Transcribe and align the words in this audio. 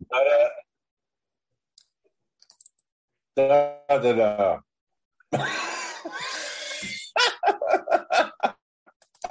Da, 0.00 0.20
da, 3.36 3.98
da, 3.98 4.12
da. 4.12 4.58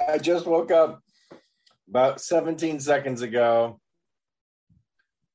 I 0.08 0.18
just 0.20 0.46
woke 0.46 0.70
up 0.70 1.00
about 1.88 2.20
17 2.20 2.80
seconds 2.80 3.22
ago. 3.22 3.80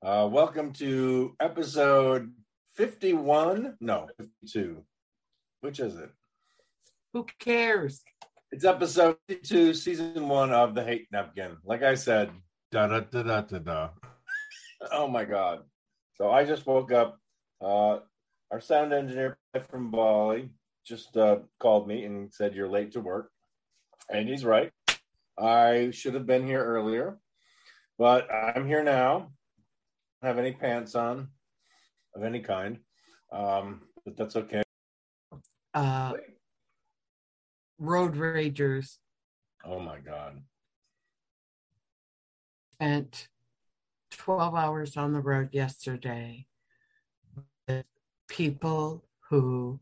Uh, 0.04 0.30
welcome 0.32 0.72
to 0.74 1.36
episode 1.40 2.32
51. 2.76 3.78
No, 3.80 4.08
52. 4.18 4.84
Which 5.62 5.80
is 5.80 5.96
it? 5.98 6.12
Who 7.14 7.26
cares? 7.40 8.04
It's 8.52 8.66
episode 8.66 9.18
52, 9.28 9.74
season 9.74 10.28
one 10.28 10.52
of 10.52 10.76
The 10.76 10.84
Hate 10.84 11.08
Napkin. 11.12 11.58
Like 11.66 11.82
I 11.82 11.96
said, 11.96 12.30
da 12.72 12.86
da 12.88 13.00
da 13.00 13.24
da 13.24 13.42
da 13.42 13.58
da. 13.60 13.90
Oh 14.92 15.08
my 15.08 15.26
God. 15.26 15.62
So 16.16 16.32
I 16.32 16.46
just 16.46 16.66
woke 16.66 16.92
up. 16.92 17.20
Uh, 17.62 18.00
our 18.52 18.60
sound 18.60 18.94
engineer 18.94 19.38
from 19.70 19.90
Bali 19.90 20.50
just 20.86 21.16
uh, 21.18 21.40
called 21.60 21.88
me 21.88 22.04
and 22.04 22.32
said, 22.32 22.54
You're 22.54 22.70
late 22.70 22.92
to 22.94 23.02
work. 23.02 23.32
And 24.12 24.28
he's 24.28 24.46
right. 24.46 24.72
I 25.38 25.90
should 25.92 26.14
have 26.14 26.28
been 26.28 26.46
here 26.46 26.64
earlier, 26.64 27.18
but 27.98 28.32
I'm 28.32 28.68
here 28.68 28.84
now. 28.84 29.32
I 30.22 30.28
don't 30.28 30.36
have 30.36 30.38
any 30.38 30.52
pants 30.52 30.94
on 30.94 31.30
of 32.16 32.24
any 32.24 32.40
kind, 32.42 32.80
um, 33.32 33.82
but 34.06 34.16
that's 34.16 34.36
okay. 34.36 34.62
Uh, 35.74 36.14
road 37.80 38.14
ragers 38.16 38.98
Oh 39.66 39.80
my 39.80 39.98
God. 40.00 40.42
spent 42.76 43.30
12 44.24 44.56
hours 44.56 44.96
on 44.96 45.12
the 45.12 45.20
road 45.20 45.50
yesterday 45.52 46.46
with 47.68 47.84
people 48.30 49.04
who 49.30 49.82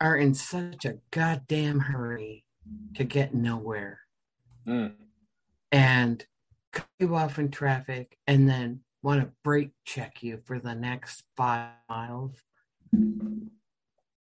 are 0.00 0.16
in 0.16 0.34
such 0.34 0.84
a 0.84 0.98
goddamn 1.12 1.78
hurry 1.78 2.44
to 2.96 3.04
get 3.04 3.34
nowhere 3.34 4.00
Mm. 4.66 4.96
and 5.70 6.26
cut 6.72 6.88
you 6.98 7.14
off 7.14 7.38
in 7.38 7.50
traffic 7.52 8.18
and 8.26 8.48
then 8.48 8.80
want 9.02 9.20
to 9.22 9.32
brake 9.44 9.70
check 9.84 10.20
you 10.24 10.42
for 10.44 10.58
the 10.58 10.74
next 10.74 11.22
five 11.36 11.70
miles. 11.88 12.34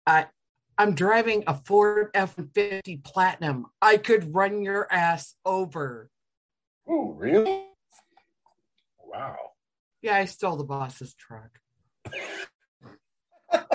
I 0.07 0.27
I'm 0.77 0.95
driving 0.95 1.43
a 1.47 1.55
Ford 1.55 2.13
F50 2.15 3.03
Platinum. 3.03 3.67
I 3.81 3.97
could 3.97 4.35
run 4.35 4.63
your 4.63 4.93
ass 4.93 5.37
over. 5.47 6.11
Oh, 6.87 7.13
really? 7.13 7.70
Wow. 9.13 9.37
Yeah, 10.03 10.17
I 10.17 10.25
stole 10.25 10.57
the 10.57 10.65
boss's 10.65 11.15
truck. 11.15 11.59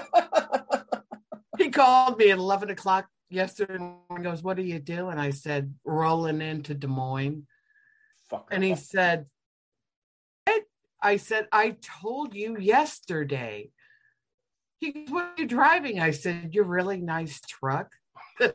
He 1.57 1.69
called 1.69 2.17
me 2.17 2.31
at 2.31 2.37
11 2.37 2.69
o'clock 2.69 3.07
yesterday 3.29 3.77
and 4.09 4.23
goes, 4.23 4.43
What 4.43 4.57
do 4.57 4.63
you 4.63 4.79
do? 4.79 5.09
And 5.09 5.19
I 5.19 5.29
said, 5.31 5.73
Rolling 5.85 6.41
into 6.41 6.73
Des 6.73 6.87
Moines. 6.87 7.47
Fuck. 8.29 8.49
And 8.51 8.63
he 8.63 8.75
said, 8.75 9.27
"Ed," 10.47 10.63
I 11.01 11.17
said, 11.17 11.47
I 11.51 11.77
told 12.01 12.35
you 12.35 12.57
yesterday. 12.57 13.69
He 14.79 14.91
goes, 14.91 15.09
What 15.09 15.23
are 15.23 15.41
you 15.41 15.47
driving? 15.47 15.99
I 15.99 16.11
said, 16.11 16.53
Your 16.53 16.65
really 16.65 16.97
nice 16.97 17.39
truck. 17.41 17.93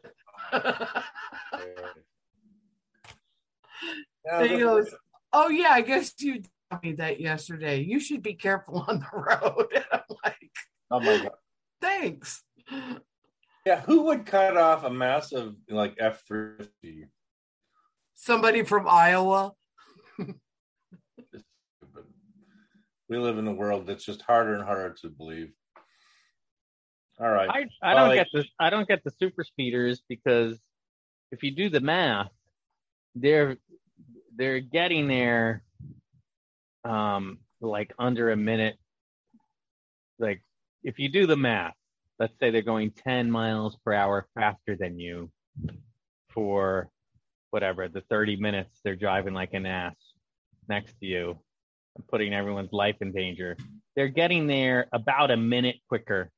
He 4.43 4.59
goes, 4.59 4.95
Oh, 5.33 5.49
yeah, 5.49 5.71
I 5.71 5.81
guess 5.81 6.13
you 6.19 6.43
me 6.83 6.93
that 6.95 7.21
yesterday. 7.21 7.81
You 7.81 8.01
should 8.01 8.23
be 8.23 8.35
careful 8.35 8.85
on 8.89 9.01
the 9.01 9.19
road. 9.19 9.67
And 9.75 9.85
I'm 9.93 10.17
like, 10.25 10.51
oh 10.91 11.01
my 11.01 11.19
God. 11.19 11.31
Thanks. 11.81 12.43
Yeah, 13.67 13.81
who 13.81 14.03
would 14.03 14.27
cut 14.27 14.57
off 14.57 14.85
a 14.85 14.91
massive 14.91 15.55
like 15.69 15.97
F 15.99 16.23
three 16.27 16.57
fifty? 16.59 17.07
Somebody 18.15 18.63
from 18.65 18.87
Iowa. 18.89 19.53
We 23.09 23.19
live 23.19 23.39
in 23.39 23.49
a 23.49 23.53
world 23.53 23.89
that's 23.89 24.05
just 24.05 24.23
harder 24.23 24.55
and 24.55 24.63
harder 24.63 24.95
to 25.03 25.09
believe. 25.09 25.51
All 27.19 27.29
right. 27.29 27.51
I, 27.51 27.67
I 27.83 27.95
don't 27.95 28.09
like- 28.09 28.19
get 28.19 28.29
the 28.33 28.45
I 28.61 28.71
don't 28.71 28.87
get 28.87 29.03
the 29.03 29.11
super 29.19 29.43
speeders 29.43 30.03
because 30.09 30.59
if 31.33 31.43
you 31.43 31.51
do 31.51 31.69
the 31.69 31.81
math, 31.81 32.31
they're 33.15 33.57
they're 34.37 34.61
getting 34.61 35.09
there 35.09 35.65
um 36.85 37.39
like 37.61 37.93
under 37.99 38.31
a 38.31 38.37
minute. 38.37 38.77
Like 40.19 40.43
if 40.83 40.99
you 40.99 41.09
do 41.09 41.27
the 41.27 41.37
math, 41.37 41.75
let's 42.19 42.39
say 42.39 42.51
they're 42.51 42.63
going 42.63 42.93
10 43.05 43.31
miles 43.31 43.77
per 43.85 43.93
hour 43.93 44.27
faster 44.35 44.77
than 44.79 44.99
you 44.99 45.31
for 46.31 46.89
whatever 47.51 47.89
the 47.89 48.03
30 48.03 48.37
minutes 48.37 48.79
they're 48.85 48.95
driving 48.97 49.35
like 49.35 49.55
an 49.55 49.67
ass 49.67 49.97
next 50.69 50.95
to 51.01 51.07
you 51.07 51.39
and 51.97 52.07
putting 52.07 52.33
everyone's 52.33 52.73
life 52.73 52.97
in 53.01 53.13
danger. 53.13 53.57
They're 53.97 54.09
getting 54.09 54.47
there 54.47 54.87
about 54.93 55.31
a 55.31 55.37
minute 55.37 55.77
quicker 55.89 56.31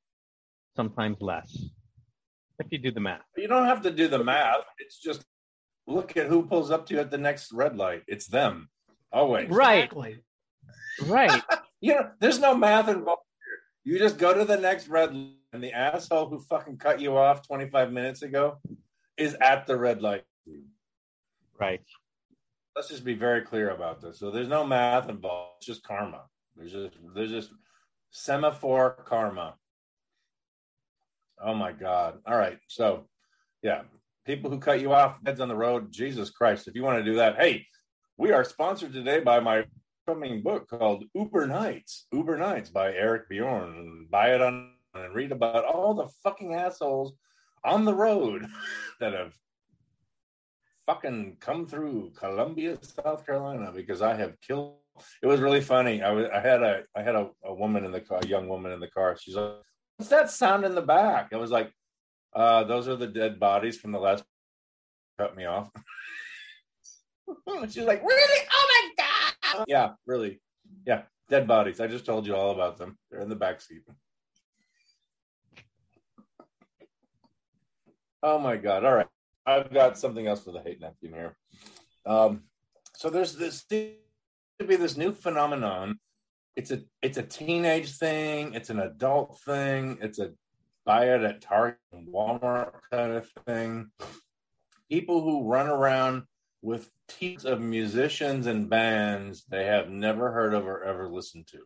sometimes 0.75 1.19
less. 1.21 1.57
If 2.59 2.67
you 2.71 2.79
do 2.79 2.91
the 2.91 3.01
math. 3.01 3.21
You 3.37 3.49
don't 3.49 3.67
have 3.67 3.83
to 3.83 3.91
do 3.91 4.09
the 4.09 4.23
math. 4.23 4.65
It's 4.79 4.99
just 4.99 5.25
look 5.87 6.17
at 6.17 6.27
who 6.27 6.47
pulls 6.47 6.71
up 6.71 6.87
to 6.87 6.95
you 6.95 7.01
at 7.01 7.11
the 7.11 7.19
next 7.19 7.53
red 7.53 7.77
light. 7.77 8.03
It's 8.07 8.27
them. 8.27 8.69
Always. 9.13 9.49
Right. 9.51 9.85
Exactly. 9.85 10.19
Right. 11.03 11.43
You 11.85 11.95
know, 11.95 12.11
there's 12.21 12.39
no 12.39 12.55
math 12.55 12.89
involved 12.89 13.23
here. 13.85 13.95
You 13.95 13.99
just 13.99 14.17
go 14.17 14.33
to 14.33 14.45
the 14.45 14.57
next 14.57 14.87
red 14.87 15.13
light, 15.13 15.33
and 15.53 15.61
the 15.61 15.73
asshole 15.73 16.29
who 16.29 16.39
fucking 16.39 16.79
cut 16.79 17.01
you 17.01 17.17
off 17.17 17.45
25 17.45 17.93
minutes 17.93 18.23
ago 18.23 18.59
is 19.17 19.35
at 19.41 19.67
the 19.67 19.77
red 19.77 20.01
light. 20.01 20.23
right. 21.59 21.81
Let's 22.77 22.89
just 22.89 23.05
be 23.05 23.15
very 23.15 23.43
clear 23.43 23.71
about 23.71 24.01
this. 24.01 24.21
So 24.21 24.31
there's 24.31 24.47
no 24.47 24.65
math 24.65 25.09
involved. 25.09 25.55
It's 25.59 25.67
just 25.67 25.83
karma. 25.83 26.23
There's 26.57 26.73
just 26.73 26.97
there's 27.15 27.31
just 27.31 27.51
semaphore 28.13 29.03
karma. 29.05 29.55
Oh 31.45 31.55
my 31.55 31.73
god. 31.73 32.21
All 32.27 32.39
right. 32.39 32.59
So 32.69 33.09
yeah, 33.63 33.83
people 34.25 34.51
who 34.51 34.59
cut 34.59 34.81
you 34.81 34.93
off 34.93 35.19
heads 35.27 35.41
on 35.41 35.49
the 35.49 35.57
road, 35.57 35.93
Jesus 35.93 36.31
Christ. 36.31 36.69
If 36.69 36.75
you 36.75 36.83
want 36.83 37.05
to 37.05 37.11
do 37.11 37.17
that, 37.17 37.37
hey, 37.37 37.67
we 38.17 38.33
are 38.33 38.45
sponsored 38.45 38.93
today 38.93 39.21
by 39.21 39.41
my 39.41 39.65
coming 40.07 40.43
book 40.43 40.69
called 40.69 41.05
Uber 41.15 41.47
Nights. 41.47 42.07
Uber 42.13 42.37
Nights 42.37 42.71
by 42.71 42.93
Eric 42.93 43.29
Bjorn. 43.29 44.09
Buy 44.11 44.35
it 44.35 44.41
on 44.41 44.73
and 44.95 45.15
read 45.15 45.33
about 45.33 45.65
all 45.65 45.95
the 45.95 46.09
fucking 46.23 46.55
assholes 46.55 47.15
on 47.65 47.85
the 47.85 47.95
road 47.95 48.47
that 49.01 49.13
have 49.13 49.35
fucking 50.87 51.37
come 51.41 51.67
through 51.67 52.13
Columbia, 52.17 52.79
South 52.83 53.25
Carolina, 53.25 53.73
because 53.75 54.03
I 54.03 54.15
have 54.15 54.41
killed. 54.41 54.77
It 55.23 55.27
was 55.27 55.41
really 55.41 55.61
funny. 55.61 56.03
I 56.03 56.11
was, 56.11 56.27
I 56.33 56.41
had 56.41 56.63
a, 56.63 56.83
I 56.95 57.03
had 57.03 57.15
a, 57.15 57.31
a 57.45 57.55
woman 57.55 57.85
in 57.85 57.93
the 57.93 58.01
car, 58.01 58.21
a 58.23 58.27
young 58.27 58.49
woman 58.49 58.73
in 58.73 58.81
the 58.81 58.91
car. 58.91 59.17
She's 59.19 59.37
like, 59.37 59.55
"What's 59.97 60.11
that 60.11 60.31
sound 60.31 60.65
in 60.65 60.75
the 60.75 60.83
back?" 60.83 61.33
I 61.33 61.37
was 61.37 61.51
like, 61.51 61.73
uh, 62.35 62.65
"Those 62.65 62.89
are 62.89 62.97
the 62.97 63.07
dead 63.07 63.41
bodies 63.41 63.79
from 63.79 63.93
the 63.93 64.01
last." 64.01 64.25
Cut 65.19 65.37
me 65.37 65.45
off. 65.45 65.71
She's 67.71 67.85
like, 67.85 68.03
"Really? 68.05 68.49
Oh 68.53 68.91
my 68.99 69.05
god!" 69.05 69.22
Yeah, 69.67 69.93
really. 70.07 70.41
Yeah, 70.87 71.03
dead 71.29 71.47
bodies. 71.47 71.81
I 71.81 71.87
just 71.87 72.07
told 72.07 72.27
you 72.27 72.35
all 72.35 72.53
about 72.53 72.79
them. 72.79 72.97
They're 73.11 73.21
in 73.21 73.29
the 73.29 73.37
back 73.37 73.61
seat. 73.61 73.83
Oh 78.23 78.39
my 78.39 78.57
god! 78.57 78.85
All 78.85 78.95
right. 78.95 79.07
I've 79.45 79.73
got 79.73 79.99
something 79.99 80.27
else 80.27 80.45
for 80.45 80.53
the 80.53 80.61
hate 80.61 80.81
napkin 80.81 81.13
here. 81.13 81.37
Um, 82.07 82.43
so 82.97 83.11
there's 83.11 83.35
this 83.35 83.65
to 83.65 83.95
be 84.67 84.77
this 84.77 84.97
new 84.97 85.13
phenomenon. 85.13 85.99
It's 86.55 86.71
a 86.71 86.83
it's 87.03 87.19
a 87.19 87.23
teenage 87.23 87.97
thing. 87.97 88.55
It's 88.55 88.71
an 88.71 88.81
adult 88.81 89.41
thing. 89.41 89.99
It's 90.01 90.19
a 90.19 90.33
buy 90.85 91.15
it 91.15 91.23
at 91.23 91.41
Target 91.41 91.79
and 91.93 92.09
Walmart 92.09 92.73
kind 92.91 93.13
of 93.13 93.29
thing. 93.47 93.91
People 94.91 95.23
who 95.23 95.49
run 95.49 95.69
around 95.69 96.25
with 96.63 96.89
teams 97.09 97.45
of 97.45 97.61
musicians 97.61 98.47
and 98.47 98.71
bands 98.71 99.45
they 99.51 99.65
have 99.67 99.91
never 99.91 100.31
heard 100.31 100.55
of 100.55 100.67
or 100.67 100.85
ever 100.85 101.09
listened 101.09 101.49
to. 101.49 101.59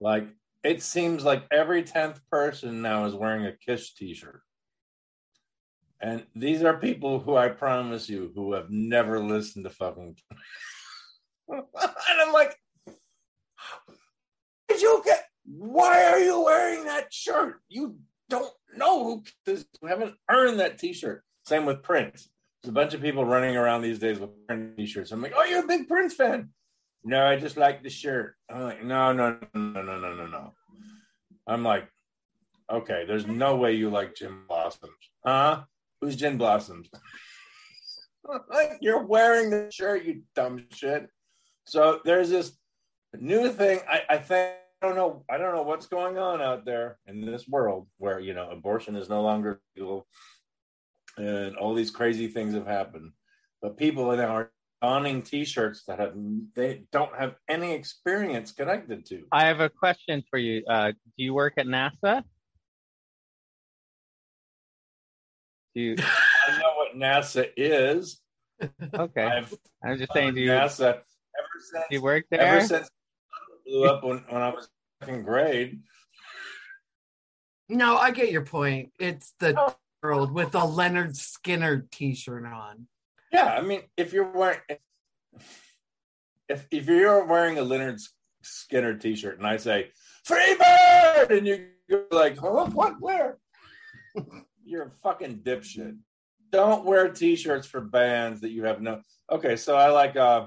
Like 0.00 0.28
it 0.62 0.82
seems 0.82 1.24
like 1.24 1.44
every 1.50 1.82
tenth 1.82 2.20
person 2.30 2.80
now 2.82 3.04
is 3.06 3.14
wearing 3.14 3.46
a 3.46 3.52
Kiss 3.52 3.92
T-shirt. 3.92 4.40
And 6.00 6.24
these 6.34 6.62
are 6.62 6.76
people 6.76 7.18
who 7.20 7.36
I 7.36 7.48
promise 7.48 8.08
you 8.08 8.30
who 8.34 8.52
have 8.52 8.70
never 8.70 9.18
listened 9.18 9.64
to 9.64 9.70
fucking. 9.70 10.16
and 11.48 11.64
I'm 12.20 12.32
like, 12.32 12.56
did 14.68 14.82
you 14.82 15.02
get? 15.04 15.24
Why 15.44 16.04
are 16.04 16.18
you 16.18 16.42
wearing 16.42 16.84
that 16.84 17.12
shirt? 17.12 17.60
You 17.68 17.96
don't 18.28 18.52
know 18.76 19.04
who 19.04 19.22
this. 19.46 19.64
You 19.80 19.88
haven't 19.88 20.16
earned 20.30 20.60
that 20.60 20.78
T-shirt. 20.78 21.22
Same 21.46 21.64
with 21.64 21.82
Prince. 21.82 22.28
There's 22.62 22.70
a 22.70 22.72
bunch 22.72 22.94
of 22.94 23.00
people 23.00 23.24
running 23.24 23.56
around 23.56 23.82
these 23.82 23.98
days 23.98 24.18
with 24.18 24.30
Prince 24.46 24.76
T-shirts. 24.76 25.12
I'm 25.12 25.22
like, 25.22 25.34
oh, 25.36 25.44
you're 25.44 25.64
a 25.64 25.66
big 25.66 25.88
Prince 25.88 26.14
fan. 26.14 26.50
No, 27.04 27.26
I 27.26 27.36
just 27.36 27.56
like 27.56 27.82
the 27.82 27.90
shirt. 27.90 28.34
I'm 28.50 28.62
like, 28.62 28.84
no, 28.84 29.12
no, 29.12 29.38
no, 29.54 29.82
no, 29.82 29.98
no, 29.98 30.14
no, 30.14 30.26
no. 30.26 30.52
I'm 31.46 31.62
like, 31.62 31.88
okay, 32.70 33.04
there's 33.06 33.26
no 33.26 33.56
way 33.56 33.74
you 33.74 33.90
like 33.90 34.16
Gin 34.16 34.40
Blossoms. 34.48 34.92
Huh? 35.24 35.62
Who's 36.00 36.16
Gin 36.16 36.36
Blossoms? 36.36 36.88
like 38.50 38.72
you're 38.80 39.04
wearing 39.04 39.50
the 39.50 39.70
shirt, 39.70 40.04
you 40.04 40.22
dumb 40.34 40.64
shit. 40.72 41.08
So 41.64 42.00
there's 42.04 42.30
this 42.30 42.56
new 43.18 43.50
thing. 43.50 43.80
I, 43.88 44.02
I 44.10 44.18
think 44.18 44.54
I 44.82 44.86
don't 44.86 44.96
know. 44.96 45.24
I 45.30 45.38
don't 45.38 45.54
know 45.54 45.62
what's 45.62 45.86
going 45.86 46.18
on 46.18 46.42
out 46.42 46.64
there 46.64 46.98
in 47.06 47.24
this 47.24 47.48
world 47.48 47.86
where 47.98 48.20
you 48.20 48.34
know 48.34 48.50
abortion 48.50 48.96
is 48.96 49.08
no 49.08 49.22
longer 49.22 49.60
legal, 49.76 50.06
and 51.16 51.56
all 51.56 51.74
these 51.74 51.90
crazy 51.90 52.28
things 52.28 52.54
have 52.54 52.66
happened. 52.66 53.12
But 53.62 53.76
people 53.76 54.14
now 54.16 54.34
are 54.34 54.52
donning 54.82 55.22
T-shirts 55.22 55.84
that 55.88 55.98
have 55.98 56.14
they 56.54 56.84
don't 56.92 57.14
have 57.16 57.36
any 57.48 57.72
experience 57.72 58.52
connected 58.52 59.06
to. 59.06 59.24
I 59.32 59.46
have 59.46 59.60
a 59.60 59.68
question 59.68 60.22
for 60.30 60.38
you. 60.38 60.62
Uh, 60.68 60.92
do 60.92 61.24
you 61.24 61.34
work 61.34 61.54
at 61.56 61.66
NASA? 61.66 62.22
Do 65.74 65.80
you? 65.80 65.96
I 65.98 66.58
know 66.58 66.74
what 66.76 66.96
NASA 66.96 67.50
is. 67.56 68.20
Okay, 68.94 69.24
I've 69.24 69.52
I 69.84 69.90
was 69.90 70.00
just 70.00 70.12
saying, 70.12 70.34
do 70.34 70.40
you, 70.40 70.50
NASA 70.50 70.80
ever 70.80 71.02
do 71.02 71.80
you 71.90 71.98
since 71.98 72.02
work 72.02 72.24
there? 72.30 72.40
ever 72.40 72.60
since 72.60 72.86
it 72.86 72.92
blew 73.66 73.84
up 73.84 74.02
when, 74.02 74.24
when 74.28 74.40
I 74.40 74.48
was 74.50 74.68
in 75.06 75.22
grade. 75.22 75.80
No, 77.68 77.96
I 77.96 78.12
get 78.12 78.30
your 78.30 78.44
point. 78.44 78.92
It's 78.98 79.34
the 79.40 79.74
With 80.14 80.54
a 80.54 80.60
Lynyrd 80.60 81.14
Skynyrd 81.14 81.90
T-shirt 81.90 82.44
on. 82.44 82.86
Yeah, 83.32 83.46
I 83.46 83.60
mean, 83.60 83.82
if 83.96 84.12
you're 84.12 84.30
wearing 84.30 84.60
if 86.48 86.66
if 86.70 86.86
you're 86.86 87.24
wearing 87.24 87.58
a 87.58 87.62
Lynyrd 87.62 88.00
Skynyrd 88.44 89.00
T-shirt 89.00 89.38
and 89.38 89.46
I 89.46 89.56
say 89.56 89.90
"Free 90.24 90.56
Bird" 90.56 91.32
and 91.32 91.46
you're 91.46 92.04
like, 92.10 92.38
"Huh? 92.38 92.66
What? 92.66 93.00
Where?" 93.00 93.38
you're 94.64 94.84
a 94.84 94.90
fucking 95.02 95.38
dipshit. 95.38 95.96
Don't 96.52 96.84
wear 96.84 97.08
T-shirts 97.08 97.66
for 97.66 97.80
bands 97.80 98.40
that 98.40 98.50
you 98.50 98.64
have 98.64 98.80
no. 98.80 99.00
Okay, 99.30 99.56
so 99.56 99.76
I 99.76 99.88
like. 99.88 100.16
uh 100.16 100.46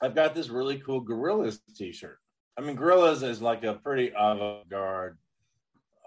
I've 0.00 0.16
got 0.16 0.34
this 0.34 0.48
really 0.48 0.78
cool 0.78 1.04
Gorillaz 1.04 1.60
T-shirt. 1.76 2.18
I 2.58 2.60
mean, 2.60 2.76
Gorillaz 2.76 3.22
is 3.22 3.40
like 3.40 3.62
a 3.62 3.74
pretty 3.74 4.08
avant-garde 4.08 5.16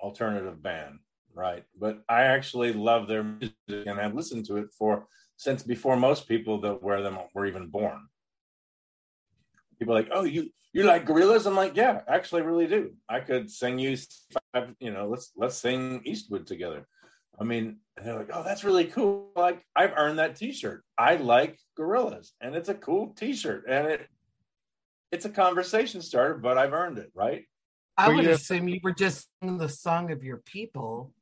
alternative 0.03 0.61
band, 0.61 0.99
right? 1.35 1.63
But 1.79 2.01
I 2.09 2.23
actually 2.23 2.73
love 2.73 3.07
their 3.07 3.23
music 3.23 3.53
and 3.67 3.99
I've 3.99 4.15
listened 4.15 4.45
to 4.47 4.57
it 4.57 4.67
for 4.77 5.07
since 5.37 5.63
before 5.63 5.97
most 5.97 6.27
people 6.27 6.61
that 6.61 6.81
wear 6.81 7.01
them 7.01 7.17
were 7.33 7.45
even 7.45 7.67
born. 7.67 8.07
People 9.77 9.93
like, 9.93 10.09
oh, 10.11 10.23
you 10.23 10.49
you 10.73 10.83
like 10.83 11.05
Gorillaz? 11.05 11.45
I'm 11.45 11.55
like, 11.55 11.75
yeah, 11.75 12.01
actually, 12.07 12.41
really 12.41 12.67
do. 12.67 12.93
I 13.09 13.19
could 13.19 13.49
sing 13.49 13.79
you, 13.79 13.97
five, 14.53 14.73
you 14.79 14.91
know, 14.91 15.07
let's 15.07 15.31
let's 15.35 15.57
sing 15.57 16.01
Eastwood 16.05 16.47
together. 16.47 16.87
I 17.39 17.43
mean, 17.43 17.77
they're 18.01 18.17
like, 18.17 18.29
oh, 18.33 18.43
that's 18.43 18.63
really 18.63 18.85
cool. 18.85 19.31
Like, 19.35 19.61
I've 19.75 19.93
earned 19.97 20.19
that 20.19 20.37
T-shirt. 20.37 20.83
I 20.97 21.17
like 21.17 21.59
Gorillaz, 21.77 22.31
and 22.39 22.55
it's 22.55 22.69
a 22.69 22.73
cool 22.73 23.13
T-shirt, 23.17 23.65
and 23.69 23.87
it 23.87 24.07
it's 25.11 25.25
a 25.25 25.29
conversation 25.29 26.01
starter, 26.01 26.35
but 26.35 26.57
I've 26.57 26.73
earned 26.73 26.97
it, 26.97 27.11
right? 27.13 27.45
I 27.97 28.09
would 28.09 28.25
you- 28.25 28.31
assume 28.31 28.67
you 28.67 28.79
were 28.83 28.93
just 28.93 29.27
singing 29.39 29.57
the 29.57 29.69
song 29.69 30.11
of 30.11 30.23
your 30.23 30.37
people. 30.37 31.13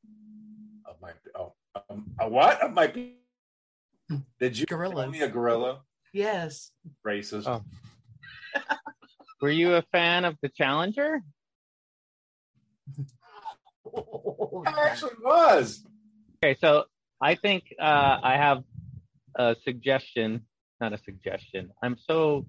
Of 0.85 0.95
my 1.01 1.11
oh, 1.35 1.53
um, 1.89 2.11
a 2.19 2.27
what 2.27 2.61
of 2.61 2.73
my 2.73 2.87
people? 2.87 3.13
Did 4.39 4.57
you 4.57 4.65
call 4.65 5.07
me 5.07 5.21
a 5.21 5.29
gorilla? 5.29 5.81
Yes. 6.13 6.71
Racist. 7.05 7.47
Oh. 7.47 7.63
Were 9.41 9.49
you 9.49 9.75
a 9.75 9.81
fan 9.91 10.25
of 10.25 10.37
the 10.41 10.49
Challenger? 10.49 11.21
I 13.95 14.87
actually 14.87 15.15
was. 15.23 15.83
Okay, 16.43 16.57
so 16.59 16.85
I 17.21 17.35
think 17.35 17.63
uh, 17.79 18.19
I 18.23 18.37
have 18.37 18.63
a 19.35 19.55
suggestion, 19.63 20.45
not 20.79 20.93
a 20.93 20.97
suggestion. 20.97 21.71
I'm 21.81 21.97
so 21.97 22.45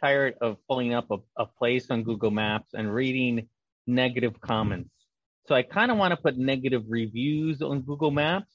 tired 0.00 0.34
of 0.40 0.56
pulling 0.68 0.94
up 0.94 1.10
a, 1.10 1.16
a 1.36 1.46
place 1.46 1.90
on 1.90 2.02
Google 2.02 2.30
Maps 2.30 2.74
and 2.74 2.92
reading 2.92 3.48
negative 3.86 4.40
comments. 4.40 4.90
So 5.46 5.54
I 5.54 5.62
kind 5.62 5.90
of 5.90 5.96
want 5.96 6.12
to 6.12 6.16
put 6.16 6.36
negative 6.36 6.84
reviews 6.88 7.62
on 7.62 7.80
Google 7.80 8.10
Maps, 8.10 8.52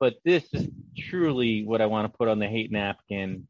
but 0.00 0.14
this 0.24 0.44
is 0.52 0.68
truly 0.98 1.64
what 1.64 1.80
I 1.80 1.86
want 1.86 2.10
to 2.10 2.16
put 2.16 2.28
on 2.28 2.38
the 2.38 2.48
hate 2.48 2.72
napkin 2.72 3.46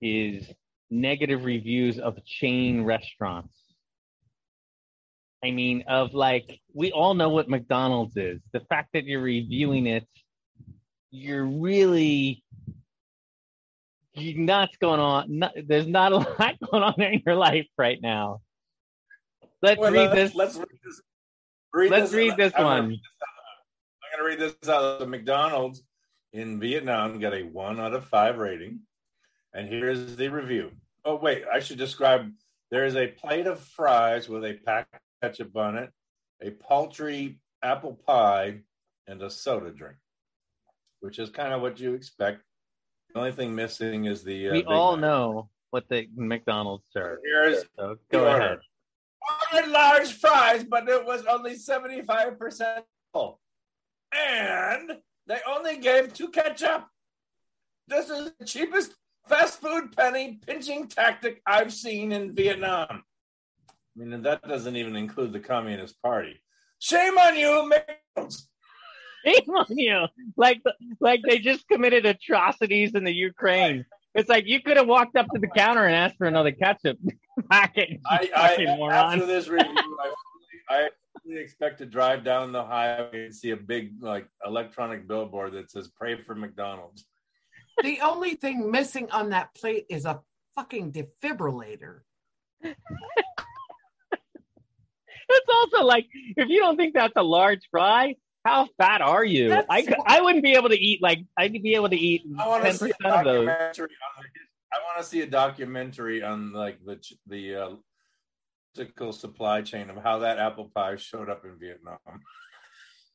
is 0.00 0.48
negative 0.90 1.44
reviews 1.44 1.98
of 1.98 2.24
chain 2.24 2.84
restaurants. 2.84 3.54
I 5.42 5.50
mean, 5.50 5.84
of 5.88 6.14
like, 6.14 6.60
we 6.72 6.92
all 6.92 7.14
know 7.14 7.28
what 7.28 7.48
McDonald's 7.48 8.16
is. 8.16 8.40
The 8.52 8.60
fact 8.60 8.90
that 8.94 9.04
you're 9.04 9.20
reviewing 9.20 9.86
it, 9.86 10.06
you're 11.10 11.44
really, 11.44 12.42
nuts 14.16 14.76
going 14.80 15.00
on. 15.00 15.38
Not, 15.38 15.52
there's 15.66 15.86
not 15.86 16.12
a 16.12 16.16
lot 16.38 16.56
going 16.70 16.82
on 16.82 17.00
in 17.00 17.22
your 17.26 17.34
life 17.36 17.66
right 17.76 18.00
now. 18.00 18.40
Let's 19.62 19.80
Well, 19.80 19.92
read 19.92 20.12
this. 20.12 20.34
Let's 20.34 20.56
read 20.56 20.68
this. 20.84 21.00
Read 21.72 21.90
Let's 21.90 22.12
read 22.12 22.36
this 22.36 22.52
I'm 22.56 22.62
gonna 22.62 22.80
one. 22.82 22.88
read 22.90 22.98
this. 23.00 23.28
I'm 24.12 24.20
going 24.20 24.38
to 24.38 24.44
read 24.44 24.52
this 24.60 24.68
out. 24.68 24.98
The 25.00 25.06
McDonald's 25.06 25.82
in 26.32 26.60
Vietnam 26.60 27.18
got 27.18 27.34
a 27.34 27.42
one 27.42 27.80
out 27.80 27.94
of 27.94 28.04
five 28.04 28.38
rating. 28.38 28.80
And 29.54 29.68
here's 29.68 30.16
the 30.16 30.28
review. 30.28 30.70
Oh, 31.04 31.16
wait, 31.16 31.44
I 31.52 31.60
should 31.60 31.78
describe. 31.78 32.30
There 32.70 32.84
is 32.84 32.96
a 32.96 33.08
plate 33.08 33.46
of 33.46 33.60
fries 33.60 34.28
with 34.28 34.44
a 34.44 34.54
pack 34.64 34.88
of 34.92 35.00
ketchup 35.22 35.56
on 35.56 35.76
it, 35.76 35.90
a 36.42 36.50
paltry 36.50 37.38
apple 37.62 37.98
pie, 38.06 38.60
and 39.06 39.22
a 39.22 39.30
soda 39.30 39.70
drink, 39.70 39.96
which 41.00 41.18
is 41.18 41.30
kind 41.30 41.52
of 41.52 41.60
what 41.60 41.78
you 41.78 41.94
expect. 41.94 42.42
The 43.14 43.20
only 43.20 43.32
thing 43.32 43.54
missing 43.54 44.06
is 44.06 44.24
the. 44.24 44.48
Uh, 44.48 44.52
we 44.52 44.58
Big 44.62 44.66
all 44.66 44.96
Mac. 44.96 45.02
know 45.02 45.48
what 45.70 45.88
the 45.88 46.08
McDonald's 46.16 46.84
serve. 46.92 47.18
Here's 47.24 47.64
So 47.78 47.96
go 48.10 48.26
order. 48.28 48.40
ahead. 48.44 48.58
ordered 49.54 49.70
large 49.70 50.12
fries, 50.12 50.64
but 50.64 50.88
it 50.88 51.04
was 51.04 51.24
only 51.26 51.54
75% 51.54 52.82
full. 53.12 53.40
And 54.12 54.92
they 55.26 55.38
only 55.48 55.78
gave 55.78 56.12
two 56.12 56.28
ketchup. 56.28 56.86
This 57.86 58.10
is 58.10 58.32
the 58.38 58.44
cheapest 58.44 58.94
fast 59.28 59.60
food 59.60 59.96
penny 59.96 60.40
pinching 60.46 60.88
tactic 60.88 61.40
I've 61.46 61.72
seen 61.72 62.12
in 62.12 62.34
Vietnam. 62.34 63.04
I 63.70 64.04
mean, 64.04 64.22
that 64.22 64.42
doesn't 64.42 64.76
even 64.76 64.96
include 64.96 65.32
the 65.32 65.40
Communist 65.40 66.00
Party. 66.02 66.40
Shame 66.80 67.16
on 67.16 67.36
you, 67.36 67.68
McDonald's. 67.68 68.48
Shame 69.24 69.50
on 69.50 69.66
you! 69.70 70.06
Like, 70.36 70.62
like 71.00 71.20
they 71.26 71.38
just 71.38 71.66
committed 71.68 72.06
atrocities 72.06 72.94
in 72.94 73.04
the 73.04 73.12
Ukraine. 73.12 73.86
It's 74.14 74.28
like 74.28 74.46
you 74.46 74.60
could 74.60 74.76
have 74.76 74.86
walked 74.86 75.16
up 75.16 75.26
to 75.34 75.40
the 75.40 75.48
counter 75.48 75.84
and 75.84 75.94
asked 75.94 76.16
for 76.18 76.26
another 76.26 76.52
ketchup 76.52 76.98
packet. 77.50 77.90
you 77.90 77.98
I, 78.06 78.26
fucking 78.26 78.68
I 78.68 78.76
moron. 78.76 79.14
after 79.14 79.26
this 79.26 79.48
review, 79.48 79.98
I, 80.70 80.74
I 80.76 80.88
fully 81.22 81.40
expect 81.40 81.78
to 81.78 81.86
drive 81.86 82.24
down 82.24 82.52
the 82.52 82.64
highway 82.64 83.24
and 83.24 83.34
see 83.34 83.50
a 83.50 83.56
big 83.56 84.02
like 84.02 84.28
electronic 84.44 85.08
billboard 85.08 85.52
that 85.54 85.70
says 85.70 85.88
"Pray 85.88 86.16
for 86.20 86.34
McDonald's." 86.34 87.06
The 87.82 88.00
only 88.02 88.34
thing 88.36 88.70
missing 88.70 89.10
on 89.10 89.30
that 89.30 89.54
plate 89.54 89.86
is 89.88 90.04
a 90.04 90.20
fucking 90.54 90.92
defibrillator. 90.92 92.00
It's 95.28 95.48
also 95.48 95.84
like 95.84 96.06
if 96.36 96.48
you 96.48 96.60
don't 96.60 96.76
think 96.76 96.94
that's 96.94 97.16
a 97.16 97.22
large 97.22 97.66
fry, 97.70 98.16
how 98.44 98.68
fat 98.78 99.00
are 99.00 99.24
you? 99.24 99.48
That's 99.48 99.66
I, 99.70 99.82
cou- 99.82 100.02
I 100.06 100.20
wouldn't 100.20 100.44
be 100.44 100.52
able 100.54 100.68
to 100.68 100.78
eat 100.78 101.02
like 101.02 101.20
I'd 101.36 101.52
be 101.52 101.74
able 101.74 101.88
to 101.88 101.96
eat 101.96 102.22
I 102.38 102.46
want 102.48 102.62
to 102.64 102.70
ten 102.70 102.78
see 102.78 102.90
a 102.90 102.94
percent 102.94 103.14
of 103.16 103.24
those. 103.24 103.46
documentary 103.46 103.84
on 104.18 104.24
I 104.72 104.76
want 104.84 104.98
to 104.98 105.04
see 105.04 105.20
a 105.22 105.26
documentary 105.26 106.22
on 106.22 106.52
like 106.52 106.78
the 106.84 106.96
ch- 106.96 107.14
the 107.26 107.54
uh, 107.56 107.70
physical 108.74 109.12
supply 109.12 109.62
chain 109.62 109.88
of 109.88 109.96
how 110.02 110.18
that 110.20 110.38
apple 110.38 110.70
pie 110.74 110.96
showed 110.96 111.30
up 111.30 111.44
in 111.44 111.58
Vietnam. 111.58 111.98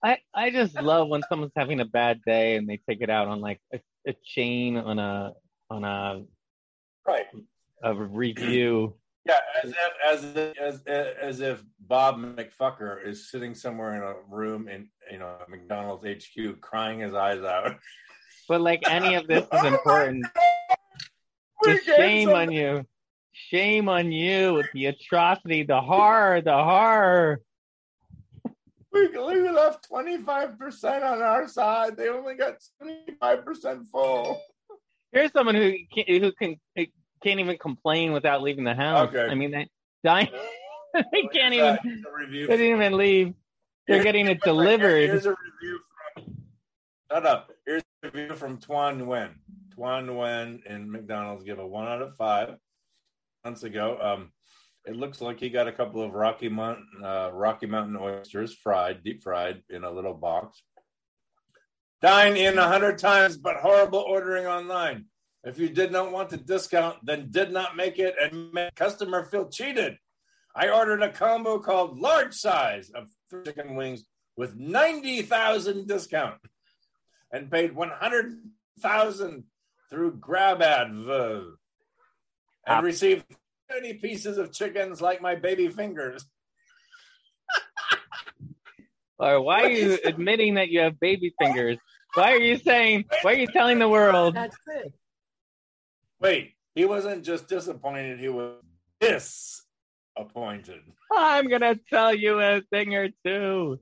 I, 0.01 0.19
I 0.33 0.49
just 0.49 0.81
love 0.81 1.09
when 1.09 1.21
someone's 1.27 1.51
having 1.57 1.81
a 1.81 1.85
bad 1.85 2.21
day 2.25 2.55
and 2.55 2.67
they 2.69 2.81
take 2.89 3.01
it 3.01 3.09
out 3.09 3.27
on 3.27 3.41
like 3.41 3.59
a, 3.73 3.79
a 4.07 4.15
chain 4.23 4.77
on 4.77 4.97
a 4.97 5.33
on 5.69 5.83
a, 5.83 6.23
Right. 7.05 7.25
a 7.83 7.93
review. 7.93 8.95
Yeah, 9.25 9.39
as 9.61 9.69
if 9.71 9.77
as 10.07 10.23
if, 10.35 10.57
as 10.57 10.81
as 11.21 11.39
if 11.41 11.61
Bob 11.81 12.17
McFucker 12.17 13.05
is 13.05 13.29
sitting 13.29 13.53
somewhere 13.53 13.95
in 13.97 14.01
a 14.01 14.13
room 14.33 14.69
in 14.69 14.83
you 14.83 14.87
know 15.19 15.35
McDonald's 15.47 16.05
HQ 16.05 16.61
crying 16.61 16.99
his 16.99 17.13
eyes 17.13 17.43
out. 17.43 17.77
But 18.47 18.61
like 18.61 18.81
any 18.89 19.15
of 19.15 19.27
this 19.27 19.45
is 19.53 19.63
important. 19.65 20.25
Shame 21.85 22.29
on 22.29 22.51
you. 22.51 22.85
Shame 23.31 23.87
on 23.89 24.11
you 24.11 24.53
with 24.53 24.67
the 24.73 24.87
atrocity, 24.87 25.63
the 25.63 25.79
horror, 25.79 26.41
the 26.41 26.51
horror. 26.51 27.41
We, 28.91 29.07
we 29.07 29.49
left 29.49 29.87
twenty 29.87 30.17
five 30.17 30.57
percent 30.57 31.03
on 31.03 31.21
our 31.21 31.47
side. 31.47 31.95
They 31.95 32.09
only 32.09 32.35
got 32.35 32.55
seventy 32.59 33.13
five 33.19 33.45
percent 33.45 33.85
full. 33.91 34.41
Here's 35.11 35.31
someone 35.31 35.55
who 35.55 35.73
can, 35.93 36.05
who 36.07 36.31
can 36.31 36.55
can't 36.75 37.39
even 37.39 37.57
complain 37.57 38.13
without 38.13 38.41
leaving 38.41 38.63
the 38.63 38.73
house. 38.73 39.09
Okay. 39.09 39.27
I 39.29 39.35
mean, 39.35 39.51
they 39.51 39.67
dying. 40.03 40.29
they 40.93 41.21
can't 41.33 41.53
even. 41.53 41.77
Here's 41.83 42.03
a 42.03 42.17
review. 42.17 42.47
They 42.47 42.57
didn't 42.57 42.81
even 42.81 42.97
leave. 42.97 43.33
They're 43.89 44.03
getting 44.03 44.27
it 44.27 44.39
Here's 44.43 44.55
delivered. 44.55 45.09
a 45.09 45.13
review 45.13 45.79
from. 46.15 46.35
Shut 47.11 47.25
up. 47.25 47.49
Here's 47.65 47.81
a 48.03 48.07
review 48.07 48.35
from 48.35 48.59
Tuan 48.59 49.01
Nguyen. 49.01 49.31
Tuan 49.73 50.05
Nguyen 50.05 50.63
in 50.67 50.91
McDonald's 50.91 51.43
give 51.43 51.57
a 51.57 51.65
one 51.65 51.87
out 51.87 52.03
of 52.03 52.15
five 52.15 52.55
months 53.43 53.63
ago. 53.63 53.97
Um, 53.99 54.31
it 54.85 54.95
looks 54.95 55.21
like 55.21 55.39
he 55.39 55.49
got 55.49 55.67
a 55.67 55.71
couple 55.71 56.03
of 56.03 56.13
Rocky 56.13 56.49
Mountain 56.49 56.85
uh, 57.03 57.31
Rocky 57.33 57.65
Mountain 57.65 57.97
oysters 57.97 58.53
fried, 58.53 59.03
deep 59.03 59.23
fried 59.23 59.63
in 59.71 59.83
a 59.83 59.89
little 59.91 60.13
box. 60.13 60.61
Dine 61.99 62.37
in 62.37 62.59
a 62.59 62.67
hundred 62.67 62.99
times, 62.99 63.37
but 63.37 63.57
horrible 63.57 64.05
ordering 64.07 64.45
online. 64.45 65.05
If 65.43 65.57
you 65.57 65.67
did 65.67 65.91
not 65.91 66.11
want 66.11 66.29
the 66.29 66.37
discount, 66.37 66.97
then 67.03 67.31
did 67.31 67.51
not 67.51 67.75
make 67.75 67.97
it 67.97 68.13
and 68.21 68.53
make 68.53 68.75
customer 68.75 69.25
feel 69.25 69.49
cheated. 69.49 69.97
I 70.55 70.69
ordered 70.69 71.01
a 71.01 71.11
combo 71.11 71.57
called 71.57 71.99
large 71.99 72.35
size 72.35 72.91
of 72.93 73.07
chicken 73.45 73.75
wings 73.75 74.05
with 74.35 74.55
90,000 74.55 75.87
discount 75.87 76.39
and 77.31 77.51
paid 77.51 77.75
100,000 77.75 79.43
through 79.89 80.17
GrabAdv 80.17 81.51
and 82.65 82.85
received 82.85 83.25
30 83.69 83.93
pieces 83.95 84.37
of 84.37 84.51
chickens 84.51 85.01
like 85.01 85.21
my 85.21 85.35
baby 85.35 85.67
fingers. 85.69 86.25
Or 89.21 89.41
why 89.41 89.63
are 89.63 89.69
you 89.69 89.99
admitting 90.05 90.53
that 90.53 90.69
you 90.69 90.79
have 90.79 90.97
baby 90.97 91.33
fingers? 91.37 91.77
Why 92.13 92.31
are 92.31 92.39
you 92.39 92.57
saying? 92.57 93.03
Why 93.21 93.33
are 93.33 93.35
you 93.35 93.47
telling 93.47 93.77
the 93.77 93.89
world? 93.89 94.33
That's 94.33 94.55
it. 94.67 94.93
Wait, 96.21 96.53
he 96.73 96.85
wasn't 96.85 97.25
just 97.25 97.49
disappointed, 97.49 98.21
he 98.21 98.29
was 98.29 99.65
disappointed. 100.23 100.81
I'm 101.11 101.47
gonna 101.49 101.75
tell 101.89 102.13
you 102.13 102.39
a 102.39 102.61
thing 102.71 102.95
or 102.95 103.09
two 103.25 103.79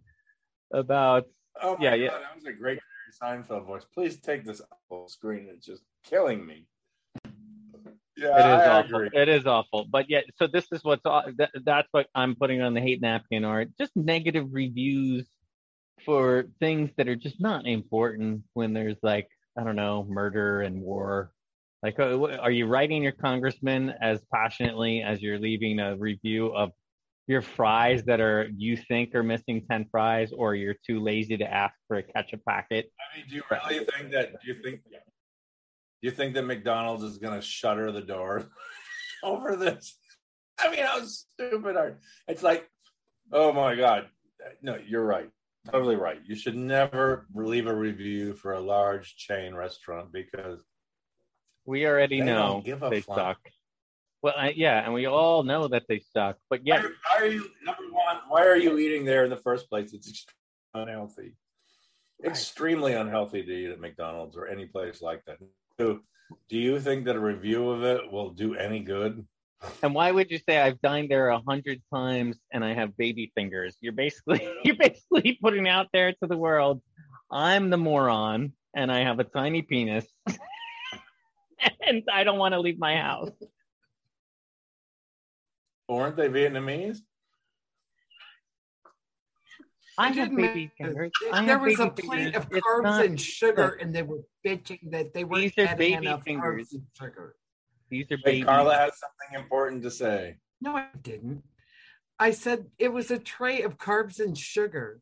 about. 0.74 1.26
Oh 1.62 1.78
my 1.78 1.84
Yeah, 1.84 1.90
God, 1.92 2.00
yeah. 2.00 2.10
that 2.12 2.36
was 2.36 2.46
a 2.46 2.54
great 2.54 2.80
Seinfeld 3.22 3.66
voice. 3.66 3.86
Please 3.94 4.18
take 4.18 4.46
this 4.46 4.62
off 4.92 5.10
screen. 5.10 5.48
It's 5.50 5.66
just 5.66 5.84
killing 6.04 6.46
me. 6.46 6.68
Yeah, 8.16 8.34
It 8.36 8.62
is 8.62 8.68
I 8.68 8.80
awful. 8.80 8.96
agree. 8.96 9.10
It 9.14 9.30
is 9.30 9.46
awful. 9.46 9.86
But 9.90 10.10
yet, 10.10 10.26
so 10.38 10.48
this 10.48 10.66
is 10.72 10.84
what's 10.84 11.04
that, 11.04 11.50
that's 11.64 11.88
what 11.92 12.08
I'm 12.16 12.36
putting 12.36 12.62
on 12.62 12.74
the 12.74 12.82
hate 12.82 13.02
napkin, 13.02 13.46
or 13.46 13.66
just 13.80 13.96
negative 13.96 14.48
reviews 14.52 15.26
for 16.06 16.46
things 16.60 16.92
that 16.98 17.08
are 17.08 17.16
just 17.16 17.40
not 17.42 17.66
important. 17.66 18.44
When 18.54 18.74
there's 18.74 18.98
like 19.04 19.28
I 19.58 19.64
don't 19.64 19.76
know, 19.76 20.06
murder 20.08 20.62
and 20.62 20.82
war. 20.82 21.32
Like, 21.84 22.00
uh, 22.00 22.20
are 22.38 22.52
you 22.52 22.66
writing 22.66 23.04
your 23.04 23.12
congressman 23.12 23.94
as 24.02 24.20
passionately 24.34 25.04
as 25.04 25.22
you're 25.22 25.40
leaving 25.40 25.80
a 25.80 25.96
review 25.96 26.48
of 26.48 26.72
your 27.28 27.42
fries 27.42 28.04
that 28.06 28.20
are 28.20 28.50
you 28.56 28.78
think 28.78 29.14
are 29.14 29.22
missing 29.24 29.66
ten 29.70 29.86
fries, 29.92 30.32
or 30.36 30.56
you're 30.56 30.76
too 30.86 31.00
lazy 31.00 31.38
to 31.38 31.46
ask 31.46 31.76
for 31.88 31.98
a 31.98 32.04
ketchup 32.04 32.42
packet? 32.48 32.92
I 33.00 33.18
mean, 33.18 33.28
do 33.30 33.36
you 33.36 33.44
really 33.52 33.86
think 33.86 34.12
that? 34.12 34.42
Do 34.42 34.48
you 34.48 34.56
think? 34.64 34.82
Do 34.86 36.08
you 36.08 36.12
think 36.12 36.34
that 36.36 36.44
McDonald's 36.44 37.04
is 37.04 37.18
going 37.18 37.40
to 37.40 37.46
shutter 37.46 37.92
the 37.92 38.02
door 38.02 38.50
over 39.24 39.56
this? 39.56 39.98
I 40.60 40.72
mean, 40.72 40.84
how 40.84 41.02
stupid 41.04 41.76
are? 41.76 42.00
It's 42.28 42.44
like, 42.44 42.68
oh 43.32 43.52
my 43.52 43.76
god! 43.76 44.08
No, 44.62 44.78
you're 44.88 45.06
right. 45.06 45.30
Totally 45.72 45.98
right. 45.98 46.20
You 46.26 46.36
should 46.36 46.56
never 46.56 47.28
leave 47.36 47.68
a 47.68 47.76
review 47.76 48.34
for 48.34 48.54
a 48.54 48.60
large 48.60 49.18
chain 49.18 49.54
restaurant 49.54 50.14
because 50.14 50.64
We 51.68 51.86
already 51.86 52.22
They 52.22 52.26
know 52.26 52.48
don't 52.54 52.66
give 52.66 52.82
a 52.82 52.90
they 52.90 53.02
fuck. 53.02 53.16
suck. 53.18 53.38
Well, 54.24 54.34
I, 54.36 54.50
yeah, 54.56 54.84
and 54.84 54.94
we 54.94 55.06
all 55.06 55.44
know 55.44 55.68
that 55.68 55.84
they 55.88 56.00
suck. 56.00 56.38
But 56.50 56.62
why, 56.62 56.78
yet, 56.78 56.84
why 56.84 57.20
are 57.20 57.28
you 57.28 57.46
number 57.64 57.84
one? 57.92 58.18
Why 58.30 58.46
are 58.48 58.56
you 58.56 58.80
eating 58.80 59.06
there 59.06 59.26
in 59.26 59.30
the 59.30 59.38
first 59.38 59.70
place? 59.70 59.94
It's 59.94 60.10
extremely 60.10 60.34
unhealthy. 60.74 61.34
Extremely 62.24 62.94
unhealthy 62.94 63.44
to 63.44 63.52
eat 63.52 63.70
at 63.70 63.80
McDonald's 63.80 64.36
or 64.36 64.48
any 64.48 64.66
place 64.66 65.02
like 65.02 65.24
that. 65.26 65.38
So, 65.78 66.00
do 66.50 66.58
you 66.58 66.80
think 66.80 67.06
that 67.06 67.16
a 67.16 67.20
review 67.20 67.70
of 67.70 67.84
it 67.84 68.12
will 68.12 68.32
do 68.32 68.56
any 68.56 68.80
good? 68.80 69.26
and 69.82 69.94
why 69.94 70.12
would 70.12 70.30
you 70.32 70.40
say 70.48 70.60
I've 70.60 70.80
dined 70.82 71.10
there 71.10 71.30
a 71.30 71.40
hundred 71.40 71.82
times 71.94 72.38
and 72.52 72.64
I 72.64 72.74
have 72.74 72.96
baby 72.98 73.32
fingers? 73.36 73.76
You're 73.82 73.94
basically 73.94 74.48
you're 74.64 74.76
basically 74.76 75.38
putting 75.42 75.68
out 75.68 75.88
there 75.94 76.12
to 76.14 76.28
the 76.28 76.38
world, 76.38 76.82
I'm 77.30 77.70
the 77.70 77.78
moron 77.78 78.54
and 78.76 78.92
I 78.92 79.00
have 79.00 79.20
a 79.20 79.24
tiny 79.26 79.62
penis, 79.64 80.06
and 81.88 82.04
I 82.12 82.24
don't 82.24 82.38
want 82.38 82.54
to 82.54 82.60
leave 82.60 82.80
my 82.80 82.98
house. 82.98 83.32
Weren't 85.90 86.16
they 86.18 86.28
Vietnamese? 86.30 87.00
I 90.00 90.08
have 90.08 90.16
didn't 90.16 90.36
baby 90.38 90.72
matter. 90.80 90.94
fingers. 90.94 91.12
There 91.24 91.34
I 91.34 91.42
have 91.44 91.62
was 91.62 91.80
a 91.80 91.90
plate 91.90 92.34
fingers. 92.34 92.36
of 92.36 92.50
carbs 92.50 92.84
not- 92.84 93.06
and 93.06 93.20
sugar, 93.20 93.78
and 93.82 93.96
they 93.96 94.04
were 94.04 94.20
bitching 94.46 94.92
that 94.92 95.14
they 95.14 95.24
weren't 95.24 95.54
These 95.56 95.66
are 95.68 95.76
baby 95.76 95.94
enough 95.94 96.24
fingers. 96.24 96.68
carbs 96.70 96.74
and 96.74 96.84
sugar. 96.94 97.36
These 97.90 98.06
are 98.12 98.18
Wait, 98.18 98.26
baby. 98.26 98.44
Carla 98.44 98.76
has 98.76 98.92
something 99.00 99.42
important 99.44 99.82
to 99.84 99.92
say. 99.92 100.38
No, 100.62 100.76
I 100.76 100.88
didn't. 101.02 101.44
I 102.20 102.32
said 102.32 102.68
it 102.78 102.90
was 102.92 103.10
a 103.12 103.18
tray 103.18 103.62
of 103.62 103.78
carbs 103.78 104.20
and 104.20 104.38
sugar, 104.38 105.00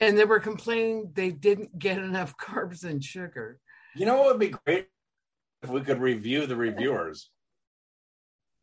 and 0.00 0.18
they 0.18 0.24
were 0.24 0.40
complaining 0.40 1.12
they 1.14 1.30
didn't 1.30 1.78
get 1.78 1.98
enough 1.98 2.36
carbs 2.40 2.82
and 2.84 3.04
sugar. 3.04 3.60
You 3.94 4.06
know 4.06 4.16
what 4.16 4.26
would 4.26 4.40
be 4.40 4.48
great 4.64 4.88
if 5.62 5.70
we 5.70 5.80
could 5.80 6.00
review 6.00 6.46
the 6.46 6.56
reviewers. 6.56 7.30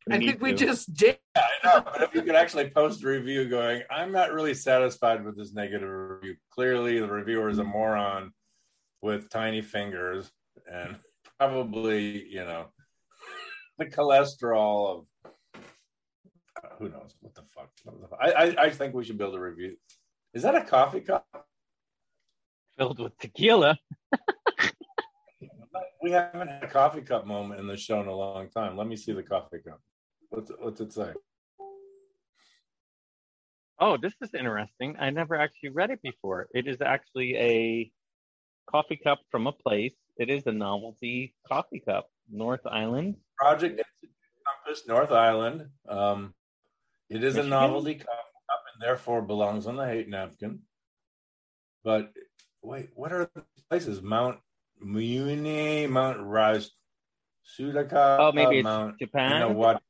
We 0.08 0.15
I 0.15 0.18
need 0.18 0.27
think 0.27 0.41
we 0.41 0.51
to. 0.51 0.58
just 0.58 0.94
did. 0.94 1.20
Yeah, 1.36 1.48
I 1.63 1.68
know, 1.68 1.82
but 1.82 2.01
if 2.01 2.15
you 2.15 2.22
could 2.22 2.36
actually 2.36 2.70
post 2.70 3.03
a 3.03 3.08
review 3.08 3.48
going, 3.48 3.84
I'm 3.91 4.12
not 4.12 4.34
really 4.34 4.53
satisfied 4.53 5.24
with 5.24 5.38
this 5.38 5.53
negative 5.53 5.89
review. 5.89 6.36
Clearly, 6.51 7.00
the 7.00 7.08
reviewer 7.08 7.50
is 7.50 7.60
a 7.60 7.63
moron 7.63 8.32
with 9.01 9.29
tiny 9.29 9.62
fingers 9.62 10.32
and 10.72 10.98
probably, 11.39 12.27
you 12.27 12.44
know, 12.44 12.65
the 13.77 13.86
cholesterol 13.86 15.00
of 15.00 15.06
uh, 15.56 16.68
who 16.79 16.89
knows 16.89 17.15
what 17.22 17.36
the 17.36 17.44
fuck. 17.56 17.70
What 17.84 18.01
the 18.01 18.08
fuck. 18.08 18.20
I, 18.22 18.32
I 18.32 18.63
I 18.65 18.70
think 18.70 18.94
we 18.94 19.03
should 19.06 19.18
build 19.18 19.36
a 19.36 19.39
review. 19.39 19.75
Is 20.34 20.44
that 20.44 20.56
a 20.56 20.62
coffee 20.62 21.01
cup? 21.01 21.25
filled 22.79 23.00
with 23.00 23.18
tequila. 23.20 23.77
We 26.01 26.12
haven't 26.12 26.48
had 26.48 26.63
a 26.63 26.68
coffee 26.68 27.01
cup 27.01 27.27
moment 27.27 27.60
in 27.60 27.68
the 27.68 27.75
show 27.75 28.00
in 28.01 28.08
a 28.08 28.15
long 28.15 28.50
time. 28.50 28.77
Let 28.77 28.88
me 28.88 28.96
see 28.96 29.12
the 29.12 29.24
coffee 29.24 29.60
cup. 29.60 29.82
What's 30.29 30.51
what's 30.60 30.82
it 30.82 30.94
say? 30.94 31.12
Oh, 33.79 33.98
this 33.98 34.13
is 34.22 34.34
interesting. 34.34 34.96
I 35.00 35.10
never 35.10 35.36
actually 35.36 35.70
read 35.70 35.89
it 35.89 36.01
before. 36.01 36.48
It 36.53 36.68
is 36.68 36.77
actually 36.82 37.36
a 37.38 37.91
coffee 38.70 39.00
cup 39.01 39.20
from 39.32 39.48
a 39.48 39.51
place. 39.51 39.94
It 40.18 40.29
is 40.29 40.46
a 40.48 40.51
novelty 40.51 41.34
coffee 41.48 41.82
cup, 41.86 42.08
North 42.29 42.65
Island. 42.65 43.15
Project 43.38 43.79
Institute 43.79 44.15
Compass, 44.46 44.88
North 44.88 45.12
Island. 45.12 45.68
Um, 45.88 46.34
it 47.10 47.24
is 47.24 47.36
Michigan? 47.36 47.46
a 47.46 47.50
novelty 47.50 47.96
coffee 47.96 48.39
cup 48.50 48.63
and 48.74 48.82
therefore 48.82 49.22
belongs 49.22 49.65
on 49.65 49.77
the 49.77 49.86
hate 49.86 50.10
napkin. 50.10 50.60
But 51.84 52.12
wait, 52.62 52.89
what 52.94 53.13
are 53.13 53.29
the 53.34 53.44
places? 53.70 54.01
Mount 54.01 54.39
Muni, 54.79 55.88
Mount 55.88 56.19
Raz, 56.21 56.71
Sudaka, 57.57 58.17
Oh, 58.19 58.31
maybe 58.31 58.59
it's 58.59 58.63
Mount 58.63 58.98
Japan. 59.00 59.33
You 59.33 59.39
know 59.39 59.51
what? 59.51 59.81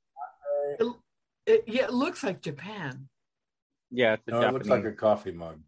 It, 1.46 1.64
yeah, 1.68 1.86
it 1.86 1.94
looks 1.94 2.24
like 2.24 2.42
Japan. 2.42 3.10
Yeah, 3.92 4.14
it's 4.14 4.24
a 4.28 4.32
No, 4.32 4.42
it 4.42 4.54
looks 4.54 4.68
like 4.68 4.86
a 4.86 4.92
coffee 4.92 5.32
mug. 5.32 5.60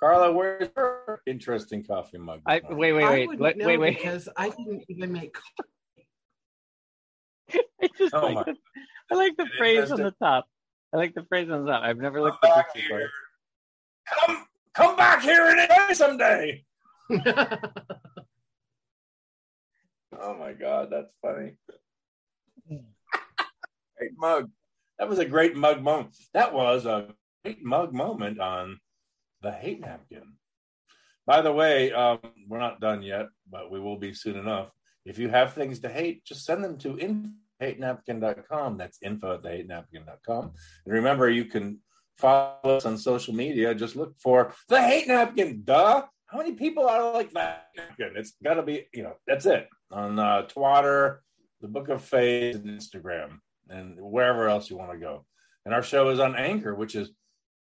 Carla, 0.00 0.32
where's 0.32 0.70
your 0.76 1.20
interesting 1.26 1.84
coffee 1.84 2.18
mug? 2.18 2.40
I, 2.46 2.62
wait, 2.70 2.92
wait, 2.92 3.04
I 3.04 3.10
wait, 3.10 3.26
wouldn't 3.26 3.42
wait, 3.42 3.56
know 3.58 3.66
wait, 3.66 3.78
wait. 3.78 3.96
because 3.96 4.28
I 4.36 4.48
didn't 4.50 4.84
even 4.88 5.12
make. 5.12 5.36
I 7.82 7.88
just 7.98 8.14
Oh 8.14 8.28
like 8.28 8.46
the, 8.46 8.56
I 9.10 9.14
like 9.16 9.36
the 9.36 9.44
It 9.44 9.50
is 9.52 9.58
phrase 9.58 9.90
on 9.90 10.00
the 10.02 10.14
top. 10.22 10.46
I 10.94 10.96
like 10.96 11.14
the 11.14 11.24
phrase 11.24 11.50
on 11.50 11.64
the 11.64 11.72
top. 11.72 11.82
I've 11.82 11.98
never 11.98 12.18
Come 12.18 12.24
looked 12.24 12.44
at 12.44 12.54
back 12.54 12.74
this 12.74 12.82
before. 12.84 13.10
Come, 14.26 14.46
come 14.74 14.96
back 14.96 15.22
here 15.22 15.46
and 15.48 15.60
enjoy 15.60 15.92
someday. 15.92 16.64
Oh 20.20 20.34
my 20.34 20.52
god, 20.52 20.88
that's 20.90 21.14
funny. 21.22 21.52
great 23.96 24.12
mug. 24.16 24.50
That 24.98 25.08
was 25.08 25.18
a 25.18 25.24
great 25.24 25.56
mug 25.56 25.82
moment. 25.82 26.16
That 26.34 26.52
was 26.52 26.86
a 26.86 27.14
great 27.44 27.64
mug 27.64 27.92
moment 27.92 28.40
on 28.40 28.80
the 29.42 29.52
hate 29.52 29.80
napkin. 29.80 30.34
By 31.26 31.42
the 31.42 31.52
way, 31.52 31.92
um, 31.92 32.18
we're 32.48 32.58
not 32.58 32.80
done 32.80 33.02
yet, 33.02 33.26
but 33.48 33.70
we 33.70 33.78
will 33.78 33.98
be 33.98 34.12
soon 34.12 34.36
enough. 34.36 34.70
If 35.04 35.18
you 35.18 35.28
have 35.28 35.52
things 35.52 35.78
to 35.80 35.88
hate, 35.88 36.24
just 36.24 36.44
send 36.44 36.64
them 36.64 36.78
to 36.78 36.98
info 36.98 37.30
at 37.60 37.78
That's 38.78 38.98
info 39.02 39.34
at 39.34 39.42
hatenapkin.com. 39.42 40.52
And 40.84 40.94
remember, 40.94 41.28
you 41.28 41.44
can 41.44 41.80
follow 42.16 42.76
us 42.76 42.86
on 42.86 42.98
social 42.98 43.34
media. 43.34 43.74
Just 43.74 43.94
look 43.94 44.18
for 44.18 44.52
the 44.68 44.82
hate 44.82 45.06
napkin. 45.06 45.62
Duh. 45.64 46.04
How 46.28 46.36
many 46.36 46.52
people 46.52 46.86
are 46.86 47.14
like 47.14 47.30
that? 47.32 47.68
It's 47.98 48.34
got 48.44 48.54
to 48.54 48.62
be, 48.62 48.86
you 48.92 49.02
know, 49.02 49.14
that's 49.26 49.46
it. 49.46 49.66
on 49.90 50.18
uh, 50.18 50.42
Twitter, 50.42 51.22
the 51.62 51.68
Book 51.68 51.88
of 51.88 52.04
Faith, 52.04 52.56
and 52.56 52.66
Instagram, 52.66 53.38
and 53.70 53.96
wherever 53.98 54.46
else 54.46 54.68
you 54.68 54.76
want 54.76 54.92
to 54.92 54.98
go. 54.98 55.24
And 55.64 55.74
our 55.74 55.82
show 55.82 56.10
is 56.10 56.20
on 56.20 56.36
Anchor, 56.36 56.74
which 56.74 56.94
is 56.94 57.10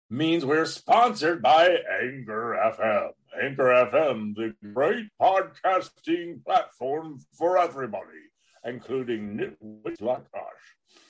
means 0.09 0.43
we're 0.43 0.65
sponsored 0.65 1.43
by 1.43 1.77
Anchor 2.01 2.57
FM. 2.79 3.09
Anchor 3.39 3.89
FM, 3.91 4.35
the 4.35 4.55
great 4.73 5.05
podcasting 5.21 6.43
platform 6.43 7.19
for 7.37 7.59
everybody, 7.59 8.31
including 8.63 9.37
nitwits 9.37 10.01
like 10.01 10.25
us. 10.33 11.01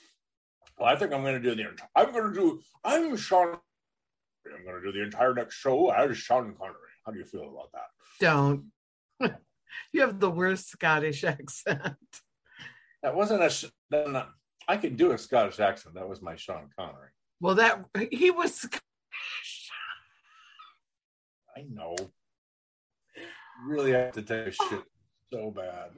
Well, 0.78 0.90
I 0.90 0.96
think 0.96 1.14
I'm 1.14 1.22
going 1.22 1.40
to 1.40 1.48
do 1.48 1.54
the. 1.54 1.70
I'm 1.94 2.12
going 2.12 2.34
to 2.34 2.38
do. 2.38 2.60
I'm 2.84 3.16
Sean. 3.16 3.56
I'm 4.46 4.64
going 4.64 4.82
to 4.82 4.92
do 4.92 4.98
the 4.98 5.04
entire 5.04 5.32
next 5.32 5.54
show 5.54 5.88
as 5.88 6.18
Sean 6.18 6.54
Connery. 6.54 6.85
How 7.06 7.12
do 7.12 7.18
you 7.20 7.24
feel 7.24 7.44
about 7.44 7.70
that? 7.72 7.86
Don't. 8.18 8.72
you 9.92 10.00
have 10.00 10.18
the 10.18 10.30
worst 10.30 10.68
Scottish 10.68 11.22
accent. 11.24 11.94
That 13.02 13.14
wasn't 13.14 13.44
a. 13.44 13.50
sh- 13.50 13.66
I 14.68 14.76
could 14.76 14.96
do 14.96 15.12
a 15.12 15.18
Scottish 15.18 15.60
accent. 15.60 15.94
That 15.94 16.08
was 16.08 16.20
my 16.20 16.34
Sean 16.34 16.68
Connery. 16.76 17.10
Well, 17.40 17.54
that 17.54 17.84
he 18.10 18.32
was. 18.32 18.56
Scottish. 18.56 18.82
I 21.56 21.64
know. 21.70 21.94
Really 23.64 23.92
have 23.92 24.12
to 24.12 24.22
take 24.22 24.48
a 24.48 24.50
shit 24.50 24.82
so 25.32 25.52
bad. 25.52 25.90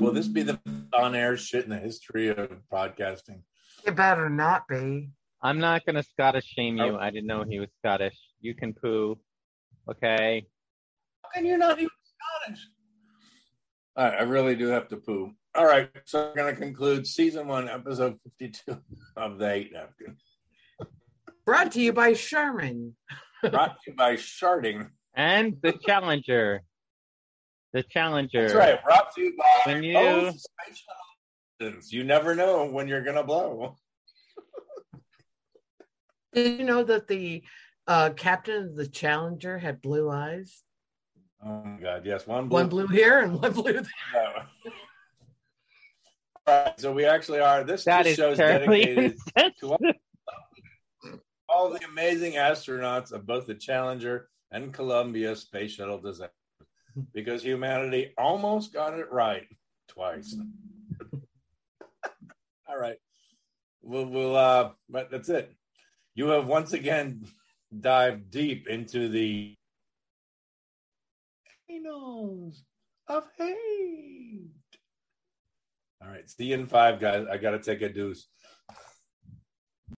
Will 0.00 0.12
this 0.12 0.28
be 0.28 0.42
the 0.42 0.58
on-air 0.92 1.36
shit 1.36 1.64
in 1.64 1.70
the 1.70 1.78
history 1.78 2.28
of 2.28 2.50
podcasting? 2.70 3.40
It 3.86 3.94
better 3.94 4.28
not 4.28 4.66
be. 4.68 5.10
I'm 5.40 5.60
not 5.60 5.86
gonna 5.86 6.02
Scottish 6.02 6.44
shame 6.44 6.76
you. 6.76 6.96
Oh. 6.96 6.98
I 6.98 7.10
didn't 7.10 7.28
know 7.28 7.44
he 7.48 7.60
was 7.60 7.70
Scottish. 7.78 8.18
You 8.40 8.54
can 8.54 8.72
poo. 8.72 9.18
Okay. 9.90 10.46
How 11.24 11.30
can 11.34 11.46
you 11.46 11.58
not 11.58 11.78
even 11.78 11.90
Scottish? 12.44 12.66
All 13.96 14.04
right, 14.06 14.18
I 14.20 14.22
really 14.22 14.54
do 14.54 14.68
have 14.68 14.88
to 14.88 14.96
poo. 14.96 15.32
All 15.54 15.64
right, 15.66 15.90
so 16.04 16.26
we're 16.28 16.34
going 16.34 16.54
to 16.54 16.60
conclude 16.60 17.06
season 17.06 17.48
one, 17.48 17.68
episode 17.68 18.16
52 18.38 18.78
of 19.16 19.38
The 19.38 19.48
Hate 19.48 19.72
Napkin. 19.72 20.16
Brought 21.44 21.72
to 21.72 21.80
you 21.80 21.92
by 21.92 22.12
Sherman. 22.12 22.94
Brought 23.42 23.76
to 23.84 23.90
you 23.90 23.96
by 23.96 24.14
Sharding. 24.14 24.88
And 25.14 25.56
the 25.62 25.72
challenger. 25.72 26.62
The 27.72 27.82
challenger. 27.82 28.42
That's 28.42 28.54
right, 28.54 28.84
brought 28.84 29.12
to 29.16 29.20
you 29.22 29.36
by 29.36 29.72
When 29.72 29.82
you- 29.82 29.94
both 29.94 30.34
Space 30.38 30.82
Shuttle. 31.60 31.80
You 31.90 32.04
never 32.04 32.36
know 32.36 32.66
when 32.66 32.86
you're 32.86 33.02
going 33.02 33.16
to 33.16 33.24
blow. 33.24 33.74
Did 36.32 36.60
you 36.60 36.64
know 36.64 36.84
that 36.84 37.08
the 37.08 37.42
uh, 37.88 38.10
captain 38.10 38.66
of 38.66 38.76
the 38.76 38.86
Challenger 38.86 39.58
had 39.58 39.80
blue 39.80 40.10
eyes? 40.10 40.62
Oh, 41.44 41.64
my 41.64 41.80
God, 41.80 42.04
yes. 42.04 42.26
One 42.26 42.48
blue. 42.48 42.60
One 42.60 42.68
blue 42.68 42.86
here 42.86 43.20
and 43.20 43.40
one 43.40 43.52
blue 43.52 43.72
there. 43.72 43.82
No. 44.14 44.72
All 46.46 46.64
right, 46.64 46.80
so 46.80 46.92
we 46.92 47.04
actually 47.04 47.40
are. 47.40 47.62
This, 47.62 47.84
That 47.84 48.04
this 48.04 48.12
is 48.12 48.16
show 48.16 48.30
is 48.30 48.38
dedicated 48.38 49.16
to 49.60 49.66
all, 49.66 49.78
all 51.48 51.70
the 51.70 51.84
amazing 51.84 52.34
astronauts 52.34 53.12
of 53.12 53.26
both 53.26 53.46
the 53.46 53.54
Challenger 53.54 54.28
and 54.50 54.72
Columbia 54.72 55.36
space 55.36 55.72
shuttle 55.72 56.00
disaster 56.00 56.32
because 57.12 57.42
humanity 57.42 58.14
almost 58.16 58.72
got 58.72 58.98
it 58.98 59.12
right 59.12 59.44
twice. 59.88 60.36
all 62.66 62.78
right. 62.78 62.96
We'll, 63.82 64.06
we'll, 64.06 64.36
uh, 64.36 64.70
but 64.88 65.10
that's 65.10 65.28
it. 65.28 65.52
You 66.14 66.28
have 66.28 66.48
once 66.48 66.72
again 66.72 67.26
dived 67.80 68.30
deep 68.30 68.68
into 68.68 69.08
the 69.08 69.54
volcanoes 71.68 72.64
of 73.08 73.24
hate. 73.36 74.50
All 76.02 76.08
right, 76.08 76.28
see 76.28 76.46
you 76.46 76.54
in 76.54 76.66
five, 76.66 77.00
guys. 77.00 77.26
I 77.30 77.36
got 77.36 77.50
to 77.50 77.58
take 77.58 77.82
a 77.82 77.88
deuce. 77.88 78.28